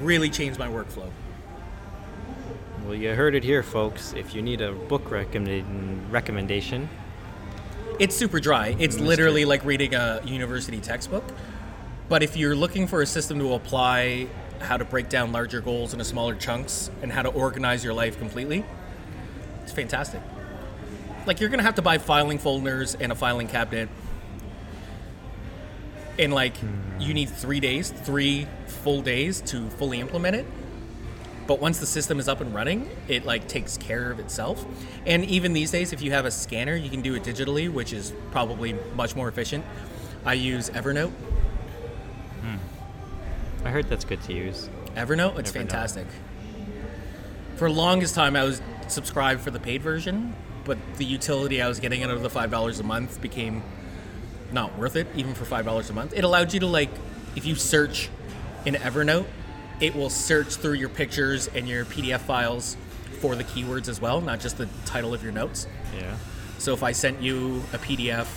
[0.00, 1.10] Really changed my workflow.
[2.84, 4.12] Well, you heard it here, folks.
[4.14, 6.88] If you need a book recommend- recommendation,
[7.98, 8.76] it's super dry.
[8.78, 11.24] It's literally like reading a university textbook.
[12.08, 14.28] But if you're looking for a system to apply
[14.60, 18.18] how to break down larger goals into smaller chunks and how to organize your life
[18.18, 18.64] completely,
[19.62, 20.22] it's fantastic.
[21.26, 23.90] Like you're gonna have to buy filing folders and a filing cabinet.
[26.18, 26.54] And like
[26.98, 30.46] you need three days, three full days to fully implement it.
[31.46, 34.64] But once the system is up and running, it like takes care of itself.
[35.06, 37.92] And even these days, if you have a scanner, you can do it digitally, which
[37.92, 39.64] is probably much more efficient.
[40.24, 41.12] I use Evernote
[43.68, 44.70] I heard that's good to use.
[44.96, 45.54] Evernote, it's Evernote.
[45.54, 46.06] fantastic.
[47.56, 51.78] For longest time, I was subscribed for the paid version, but the utility I was
[51.78, 53.62] getting out of the five dollars a month became
[54.52, 56.14] not worth it, even for five dollars a month.
[56.16, 56.88] It allowed you to like,
[57.36, 58.08] if you search
[58.64, 59.26] in Evernote,
[59.80, 62.74] it will search through your pictures and your PDF files
[63.20, 65.66] for the keywords as well, not just the title of your notes.
[65.94, 66.16] Yeah.
[66.56, 68.28] So if I sent you a PDF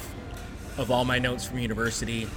[0.77, 2.27] of all my notes from university,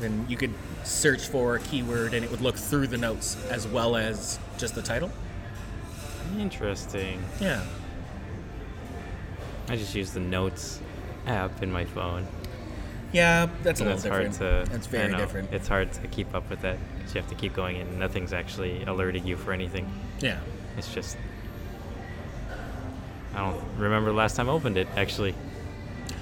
[0.00, 0.52] then you could
[0.84, 4.74] search for a keyword and it would look through the notes as well as just
[4.74, 5.10] the title.
[6.38, 7.22] Interesting.
[7.40, 7.64] Yeah.
[9.68, 10.80] I just use the notes
[11.26, 12.26] app in my phone.
[13.12, 14.36] Yeah, that's a little that's different.
[14.36, 15.52] Hard to, that's very know, different.
[15.52, 18.32] It's hard to keep up with that because you have to keep going and nothing's
[18.32, 19.90] actually alerting you for anything.
[20.20, 20.40] Yeah.
[20.76, 21.16] It's just.
[23.34, 25.34] I don't remember the last time I opened it, actually.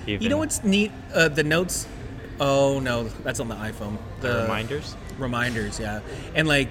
[0.06, 0.22] Even.
[0.22, 0.92] You know what's neat?
[1.14, 1.86] Uh, the notes.
[2.40, 4.96] Oh, no, that's on the iPhone the reminders.
[5.18, 6.00] Reminders, yeah,
[6.34, 6.70] and like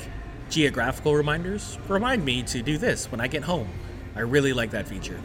[0.49, 3.69] geographical reminders remind me to do this when I get home.
[4.15, 5.19] I really like that feature.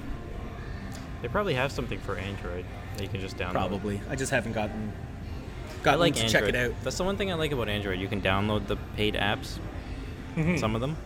[1.23, 2.65] They probably have something for Android
[2.97, 3.53] that you can just download.
[3.53, 4.01] Probably.
[4.09, 4.93] I just haven't gotten
[5.83, 6.41] gotten like to Android.
[6.41, 6.75] check it out.
[6.83, 7.99] That's the one thing I like about Android.
[7.99, 9.59] You can download the paid apps,
[10.37, 10.57] mm-hmm.
[10.57, 10.97] some of them,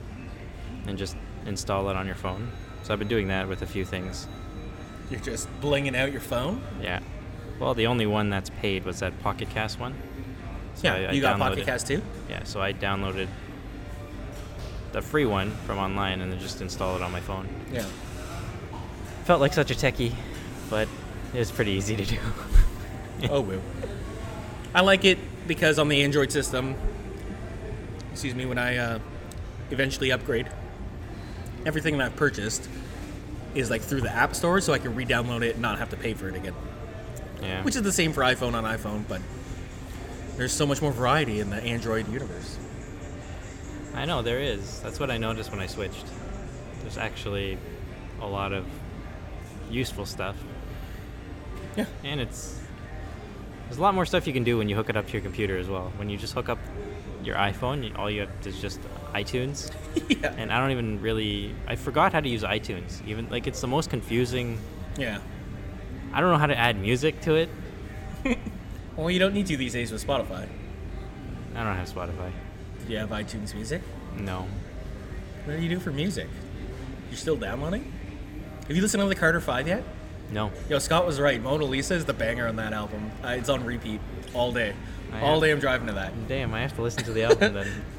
[0.86, 2.50] and just install it on your phone.
[2.82, 4.26] So I've been doing that with a few things.
[5.10, 6.62] You're just blinging out your phone?
[6.80, 7.00] Yeah.
[7.58, 9.94] Well, the only one that's paid was that Pocket Cast one.
[10.82, 12.02] Yeah, I, I you got Pocket Cast too.
[12.28, 13.28] Yeah, so I downloaded
[14.92, 17.48] the free one from online and then just installed it on my phone.
[17.72, 17.84] Yeah.
[19.24, 20.14] Felt like such a techie,
[20.68, 20.88] but
[21.32, 22.18] it was pretty easy to do.
[23.30, 23.62] oh woo.
[24.74, 26.74] I like it because on the Android system,
[28.12, 28.98] excuse me, when I uh,
[29.70, 30.48] eventually upgrade,
[31.66, 32.68] everything that I've purchased
[33.54, 35.96] is like through the App Store, so I can re-download it and not have to
[35.96, 36.54] pay for it again.
[37.42, 37.62] Yeah.
[37.62, 39.20] Which is the same for iPhone on iPhone, but
[40.40, 42.56] there's so much more variety in the Android universe.
[43.94, 44.80] I know there is.
[44.80, 46.06] That's what I noticed when I switched.
[46.80, 47.58] There's actually
[48.22, 48.64] a lot of
[49.70, 50.42] useful stuff.
[51.76, 51.84] Yeah.
[52.04, 52.58] And it's
[53.66, 55.20] there's a lot more stuff you can do when you hook it up to your
[55.20, 55.92] computer as well.
[55.96, 56.58] When you just hook up
[57.22, 58.80] your iPhone, all you have is just
[59.12, 59.70] iTunes.
[60.08, 60.34] yeah.
[60.38, 63.06] And I don't even really I forgot how to use iTunes.
[63.06, 64.58] Even like it's the most confusing.
[64.96, 65.18] Yeah.
[66.14, 67.50] I don't know how to add music to it.
[69.00, 70.46] Well, you don't need to these days with Spotify.
[71.54, 72.32] I don't have Spotify.
[72.86, 73.80] Do you have iTunes Music?
[74.18, 74.46] No.
[75.46, 76.28] What do you do for music?
[77.08, 77.90] You're still downloading?
[78.66, 79.84] Have you listened to the Carter Five yet?
[80.30, 80.52] No.
[80.68, 81.42] Yo, Scott was right.
[81.42, 83.10] Mona Lisa is the banger on that album.
[83.24, 84.02] Uh, it's on repeat
[84.34, 84.74] all day.
[85.14, 86.28] I all have, day I'm driving to that.
[86.28, 87.84] Damn, I have to listen to the album then.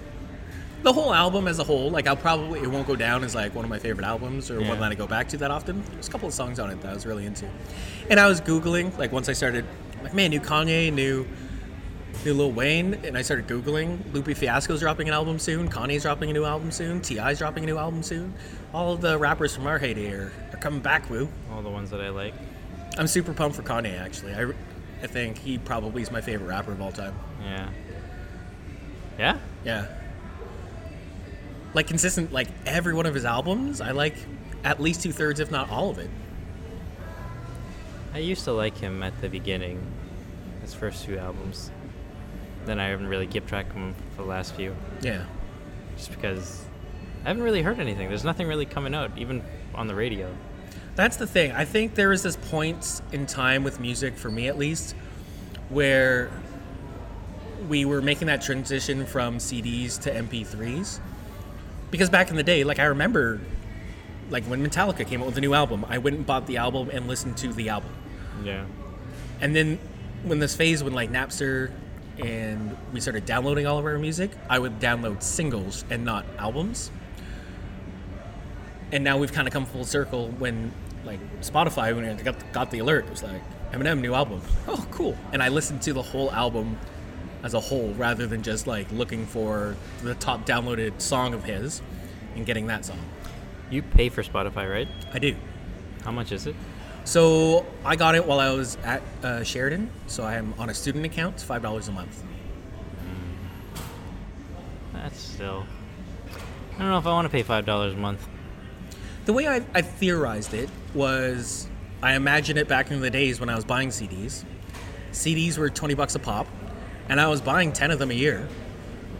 [0.83, 3.53] The whole album as a whole, like I'll probably it won't go down as like
[3.53, 4.67] one of my favorite albums or yeah.
[4.67, 5.83] one that I go back to that often.
[5.91, 7.47] There's a couple of songs on it that I was really into,
[8.09, 9.63] and I was googling like once I started
[10.03, 11.27] like, man, new Kanye, new
[12.25, 14.13] new Lil Wayne, and I started Googling.
[14.13, 15.69] Lupe Fiasco's dropping an album soon.
[15.69, 17.01] Kanye's dropping a new album soon.
[17.01, 18.33] T.I.'s dropping a new album soon.
[18.73, 21.29] All the rappers from our heyday are, are coming back, woo.
[21.51, 22.33] All the ones that I like.
[22.97, 24.33] I'm super pumped for Kanye, actually.
[24.33, 24.51] I,
[25.01, 27.15] I think he probably is my favorite rapper of all time.
[27.43, 27.69] Yeah.
[29.17, 29.37] Yeah?
[29.65, 29.87] Yeah.
[31.73, 34.15] Like, consistent, like, every one of his albums, I like
[34.63, 36.09] at least two thirds, if not all of it.
[38.13, 39.81] I used to like him at the beginning,
[40.61, 41.71] his first few albums.
[42.65, 44.75] Then I haven't really kept track of him for the last few.
[45.01, 45.25] Yeah.
[45.95, 46.65] Just because
[47.23, 48.09] I haven't really heard anything.
[48.09, 49.43] There's nothing really coming out, even
[49.73, 50.33] on the radio.
[50.95, 51.51] That's the thing.
[51.53, 54.93] I think there is this point in time with music, for me at least,
[55.69, 56.29] where
[57.69, 60.99] we were making that transition from CDs to MP3s.
[61.91, 63.39] Because back in the day, like I remember
[64.31, 66.89] like when Metallica came out with a new album, I went and bought the album
[66.91, 67.91] and listened to the album.
[68.43, 68.65] Yeah.
[69.41, 69.77] And then
[70.23, 71.71] when this phase when like Napster
[72.17, 76.91] and we started downloading all of our music, I would download singles and not albums.
[78.91, 80.71] And now we've kind of come full circle when
[81.05, 83.41] like Spotify when I got got the alert, it was like
[83.71, 84.41] Eminem new album.
[84.67, 85.17] Oh, cool!
[85.33, 86.77] And I listened to the whole album
[87.43, 91.81] as a whole rather than just like looking for the top downloaded song of his
[92.35, 92.99] and getting that song.
[93.71, 94.87] You pay for Spotify, right?
[95.13, 95.35] I do.
[96.03, 96.55] How much is it?
[97.05, 99.89] So I got it while I was at uh, Sheridan.
[100.07, 102.21] So I am on a student account, it's five dollars a month.
[104.93, 105.65] That's still.
[106.75, 108.27] I don't know if I want to pay five dollars a month.
[109.25, 111.67] The way I, I theorized it was,
[112.03, 114.43] I imagine it back in the days when I was buying CDs.
[115.11, 116.47] CDs were twenty bucks a pop,
[117.07, 118.47] and I was buying ten of them a year.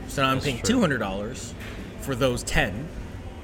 [0.08, 1.54] So now I'm That's paying two hundred dollars
[2.02, 2.88] for those ten,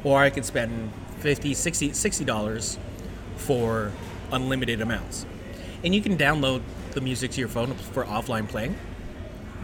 [0.07, 2.77] or I could spend 50 60 dollars
[3.35, 3.91] for
[4.31, 5.25] unlimited amounts.
[5.83, 8.75] And you can download the music to your phone for offline playing.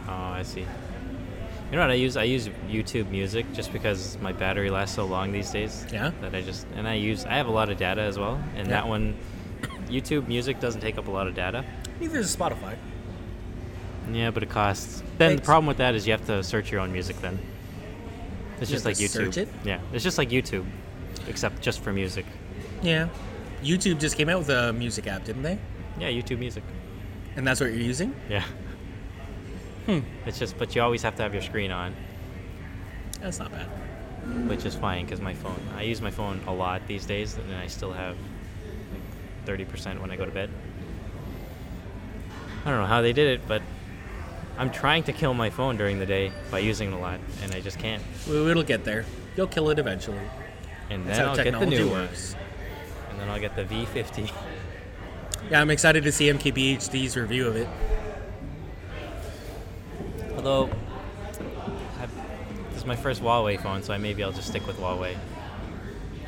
[0.07, 0.61] Oh, I see.
[0.61, 2.17] You know what I use?
[2.17, 5.87] I use YouTube Music just because my battery lasts so long these days.
[5.91, 6.11] Yeah?
[6.21, 8.67] That I just and I use I have a lot of data as well, and
[8.67, 8.73] Yeah.
[8.81, 9.15] that one,
[9.87, 11.63] YouTube Music doesn't take up a lot of data.
[11.99, 12.75] Neither does Spotify.
[14.11, 15.01] Yeah, but it costs.
[15.17, 17.19] Then the problem with that is you have to search your own music.
[17.21, 17.39] Then
[18.63, 19.37] it's You just like YouTube.
[19.37, 19.49] it?
[19.63, 20.65] Yeah, it's just like YouTube,
[21.27, 22.25] except just for music.
[22.81, 23.09] Yeah.
[23.63, 25.57] YouTube just came out with a music app, didn't they?
[25.99, 26.63] Yeah, YouTube Music.
[27.35, 28.13] And that's what you're using?
[28.29, 28.43] Yeah.
[29.85, 29.99] Hmm.
[30.25, 31.95] It's just, but you always have to have your screen on,
[33.21, 33.67] That's not bad.
[34.49, 35.59] which is fine because my phone.
[35.77, 39.01] I use my phone a lot these days, and I still have like
[39.45, 40.49] thirty percent when I go to bed.
[42.65, 43.61] I don't know how they did it, but
[44.57, 47.53] I'm trying to kill my phone during the day by using it a lot, and
[47.53, 48.01] I just can't.
[48.27, 49.05] Well, it'll get there.
[49.35, 50.19] You'll kill it eventually.
[50.89, 52.35] And That's then how I'll get the technology new one, works.
[53.09, 54.31] and then I'll get the V50.
[55.51, 57.67] Yeah, I'm excited to see MKBHD's review of it.
[60.37, 60.69] Although,
[61.99, 62.15] I've,
[62.69, 65.17] this is my first Huawei phone, so I maybe I'll just stick with Huawei.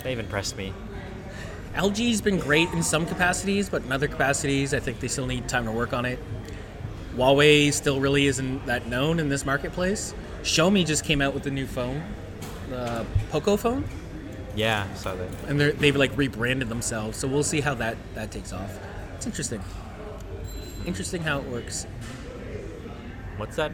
[0.04, 0.74] They've impressed me.
[1.76, 5.48] LG's been great in some capacities, but in other capacities, I think they still need
[5.48, 6.20] time to work on it.
[7.16, 10.14] Huawei still really isn't that known in this marketplace.
[10.44, 12.04] Xiaomi just came out with a new phone,
[12.70, 13.84] the Poco phone,
[14.56, 15.28] Yeah, I saw that.
[15.48, 17.18] and they're, they've like rebranded themselves.
[17.18, 18.78] So we'll see how that that takes off.
[19.16, 19.62] It's interesting.
[20.86, 21.88] Interesting how it works.
[23.38, 23.72] What's that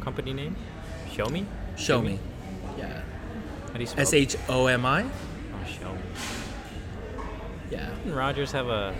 [0.00, 0.56] company name?
[1.12, 1.46] Show me.
[1.76, 2.18] Xiaomi.
[2.78, 3.02] Yeah.
[3.68, 4.02] How do you spell?
[4.02, 5.02] S H O M I.
[5.04, 6.00] Oh, show me.
[7.70, 7.90] Yeah.
[8.02, 8.94] Didn't Rogers have a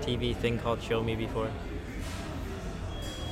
[0.00, 1.50] TV thing called Shomi before?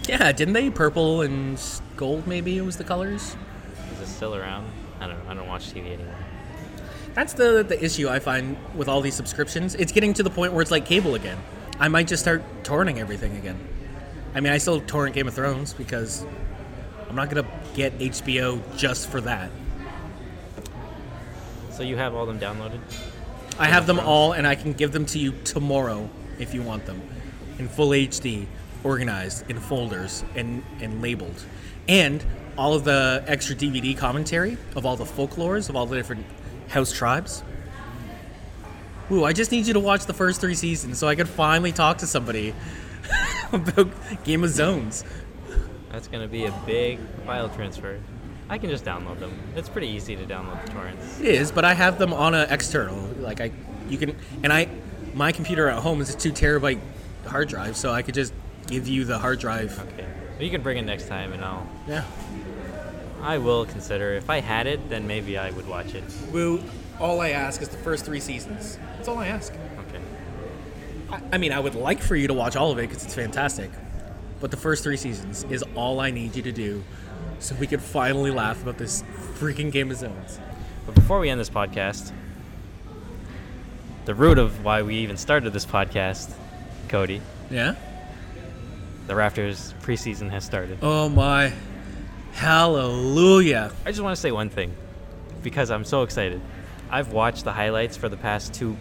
[0.09, 0.71] Yeah, didn't they?
[0.71, 1.61] Purple and
[1.97, 3.37] gold, maybe it was the colors.
[3.93, 4.67] Is it still around?
[5.01, 5.31] I don't know.
[5.31, 6.14] I don't watch TV anymore.
[7.14, 9.75] That's the the issue I find with all these subscriptions.
[9.77, 11.38] It's getting to the point where it's like cable again.
[11.79, 13.59] I might just start torrenting everything again.
[14.35, 16.27] I mean, I still torrent Game of Thrones because
[17.09, 19.51] I'm not gonna get HBO just for that.
[21.71, 22.81] So you have all them downloaded?
[23.59, 26.87] I have them all, and I can give them to you tomorrow if you want
[26.87, 27.01] them,
[27.59, 28.47] in full HD,
[28.85, 31.44] organized in folders and and labeled,
[31.88, 32.25] and
[32.57, 36.25] all of the extra DVD commentary of all the folklores of all the different
[36.68, 37.42] house tribes.
[39.11, 41.73] Ooh, I just need you to watch the first three seasons so I could finally
[41.73, 42.55] talk to somebody
[43.53, 43.90] about
[44.25, 45.05] Game of Zones.
[45.90, 48.01] That's gonna be a big file transfer.
[48.49, 49.33] I can just download them.
[49.57, 51.20] It's pretty easy to download the torrents.
[51.20, 52.97] It is, but I have them on an external.
[53.18, 53.51] Like I,
[53.88, 54.68] you can, and I,
[55.14, 56.81] my computer at home is a two terabyte
[57.27, 58.35] hard drive, so I could just
[58.66, 59.79] give you the hard drive.
[59.92, 60.07] Okay.
[60.35, 61.66] Well, you can bring it next time, and I'll.
[61.88, 62.05] Yeah.
[63.22, 64.12] I will consider.
[64.14, 66.05] If I had it, then maybe I would watch it.
[66.33, 66.62] Woo,
[67.00, 68.79] all I ask is the first three seasons.
[68.96, 69.53] That's all I ask.
[69.88, 70.00] Okay.
[71.11, 73.14] I, I mean, I would like for you to watch all of it because it's
[73.14, 73.70] fantastic.
[74.40, 76.85] But the first three seasons is all I need you to do
[77.38, 79.03] so we can finally laugh about this
[79.38, 80.38] freaking Game of Zones.
[80.87, 82.12] But before we end this podcast,
[84.05, 86.33] the root of why we even started this podcast,
[86.88, 87.74] Cody, Yeah?
[89.07, 90.79] The Raptors preseason has started.
[90.83, 91.53] Oh my.
[92.33, 93.71] Hallelujah.
[93.85, 94.75] I just want to say one thing
[95.43, 96.40] because I'm so excited.
[96.90, 98.77] I've watched the highlights for the past two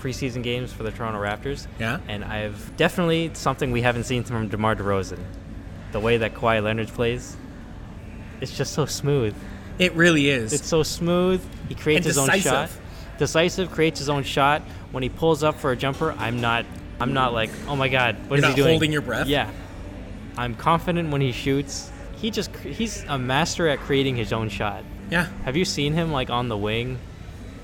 [0.00, 1.66] preseason games for the Toronto Raptors.
[1.78, 2.00] Yeah?
[2.08, 5.20] And I've definitely something we haven't seen from DeMar DeRozan.
[5.92, 7.36] The way that Kawhi Leonard plays,
[8.40, 9.34] it's just so smooth.
[9.78, 10.52] It really is.
[10.52, 11.42] It's so smooth.
[11.68, 12.36] He creates his own shot.
[12.36, 12.80] decisive.
[13.18, 14.62] Decisive, creates his own shot.
[14.90, 16.66] When he pulls up for a jumper, I'm not.
[16.98, 18.68] I'm not like, oh my god, what is You're he not doing?
[18.70, 19.26] holding your breath?
[19.26, 19.50] Yeah,
[20.36, 21.90] I'm confident when he shoots.
[22.16, 24.84] He just he's a master at creating his own shot.
[25.10, 25.26] yeah.
[25.44, 26.98] Have you seen him like on the wing,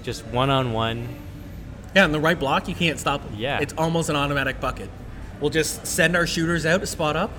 [0.02, 1.08] just one on one?
[1.94, 3.34] Yeah, in the right block, you can't stop him.
[3.38, 3.58] Yeah.
[3.60, 4.88] It's almost an automatic bucket.
[5.40, 7.30] We'll just send our shooters out to spot up.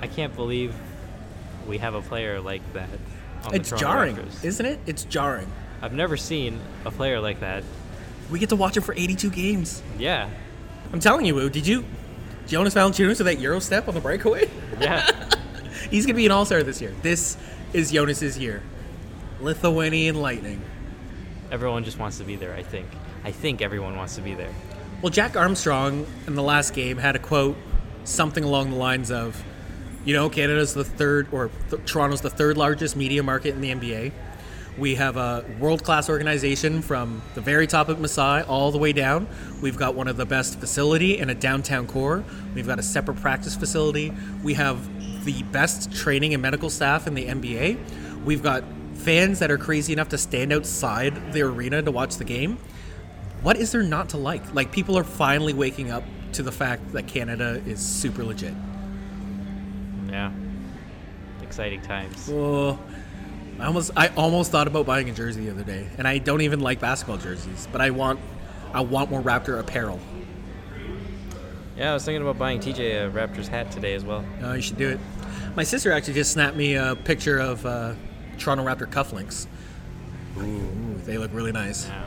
[0.00, 0.74] I can't believe
[1.66, 2.88] we have a player like that.
[3.44, 4.44] On the It's jarring, Raptors.
[4.44, 4.80] isn't it?
[4.86, 5.50] It's jarring.
[5.82, 7.64] I've never seen a player like that.
[8.30, 9.82] We get to watch him for 82 games.
[9.98, 10.28] Yeah,
[10.92, 11.84] I'm telling you, Wu, did you
[12.48, 14.48] Jonas Valanciunas with that Euro step on the breakaway?
[14.80, 15.28] yeah.
[15.90, 16.92] He's gonna be an all-star this year.
[17.02, 17.36] This
[17.72, 18.62] is Jonas's year.
[19.40, 20.60] Lithuanian Lightning.
[21.52, 22.54] everyone just wants to be there.
[22.54, 22.86] I think.
[23.24, 24.52] I think everyone wants to be there.
[25.02, 27.56] Well, Jack Armstrong in the last game had a quote,
[28.04, 29.42] something along the lines of,
[30.04, 33.70] you know, Canada's the third, or th- Toronto's the third largest media market in the
[33.72, 34.12] NBA.
[34.78, 38.92] We have a world class organization from the very top of Masai all the way
[38.92, 39.26] down.
[39.60, 42.24] We've got one of the best facility and a downtown core.
[42.54, 44.12] We've got a separate practice facility.
[44.42, 48.24] We have the best training and medical staff in the NBA.
[48.24, 48.62] We've got
[48.94, 52.58] fans that are crazy enough to stand outside the arena to watch the game
[53.42, 54.54] what is there not to like?
[54.54, 58.54] Like people are finally waking up to the fact that Canada is super legit.
[60.08, 60.32] Yeah.
[61.42, 62.28] Exciting times.
[62.30, 62.78] Oh,
[63.60, 66.42] I almost I almost thought about buying a jersey the other day, and I don't
[66.42, 68.20] even like basketball jerseys, but I want
[68.72, 69.98] I want more Raptor apparel.
[71.76, 74.24] Yeah, I was thinking about buying TJ a Raptors hat today as well.
[74.42, 75.00] Oh, you should do it.
[75.54, 77.94] My sister actually just snapped me a picture of uh,
[78.36, 79.46] Toronto Raptor cufflinks.
[80.38, 81.86] Ooh, they look really nice.
[81.88, 82.04] Yeah.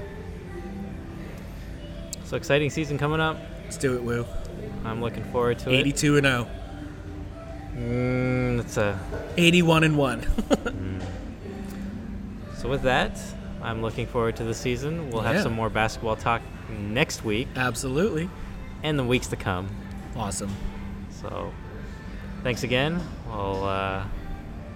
[2.26, 3.38] So exciting season coming up.
[3.64, 4.26] Let's do it, Woo.
[4.86, 5.80] I'm looking forward to it.
[5.80, 6.47] 82 and 0,
[7.76, 8.99] Mm, that's a
[9.38, 10.22] 81 and 1.
[12.62, 13.20] So with that,
[13.64, 15.09] I'm looking forward to the season.
[15.09, 15.41] We'll have Yeah.
[15.43, 18.30] some more basketball talk next week Absolutely.
[18.84, 19.68] and the weeks to come.
[20.16, 20.55] Awesome.
[21.09, 21.51] So
[22.43, 23.01] thanks again.
[23.32, 24.03] I'll uh,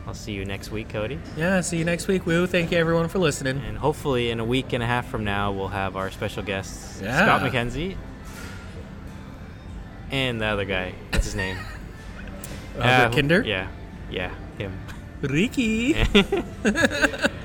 [0.07, 1.19] I'll see you next week, Cody.
[1.37, 2.47] Yeah, see you next week, Woo.
[2.47, 3.61] Thank you everyone for listening.
[3.67, 7.01] And hopefully in a week and a half from now we'll have our special guests
[7.03, 7.17] Yeah.
[7.23, 7.97] Scott McKenzie
[10.11, 10.93] and the other guy.
[11.11, 11.57] What's his name?
[12.75, 13.41] Robert Uh, Kinder?
[13.41, 13.67] Yeah.
[14.09, 14.79] Yeah, him.
[15.21, 15.93] Ricky.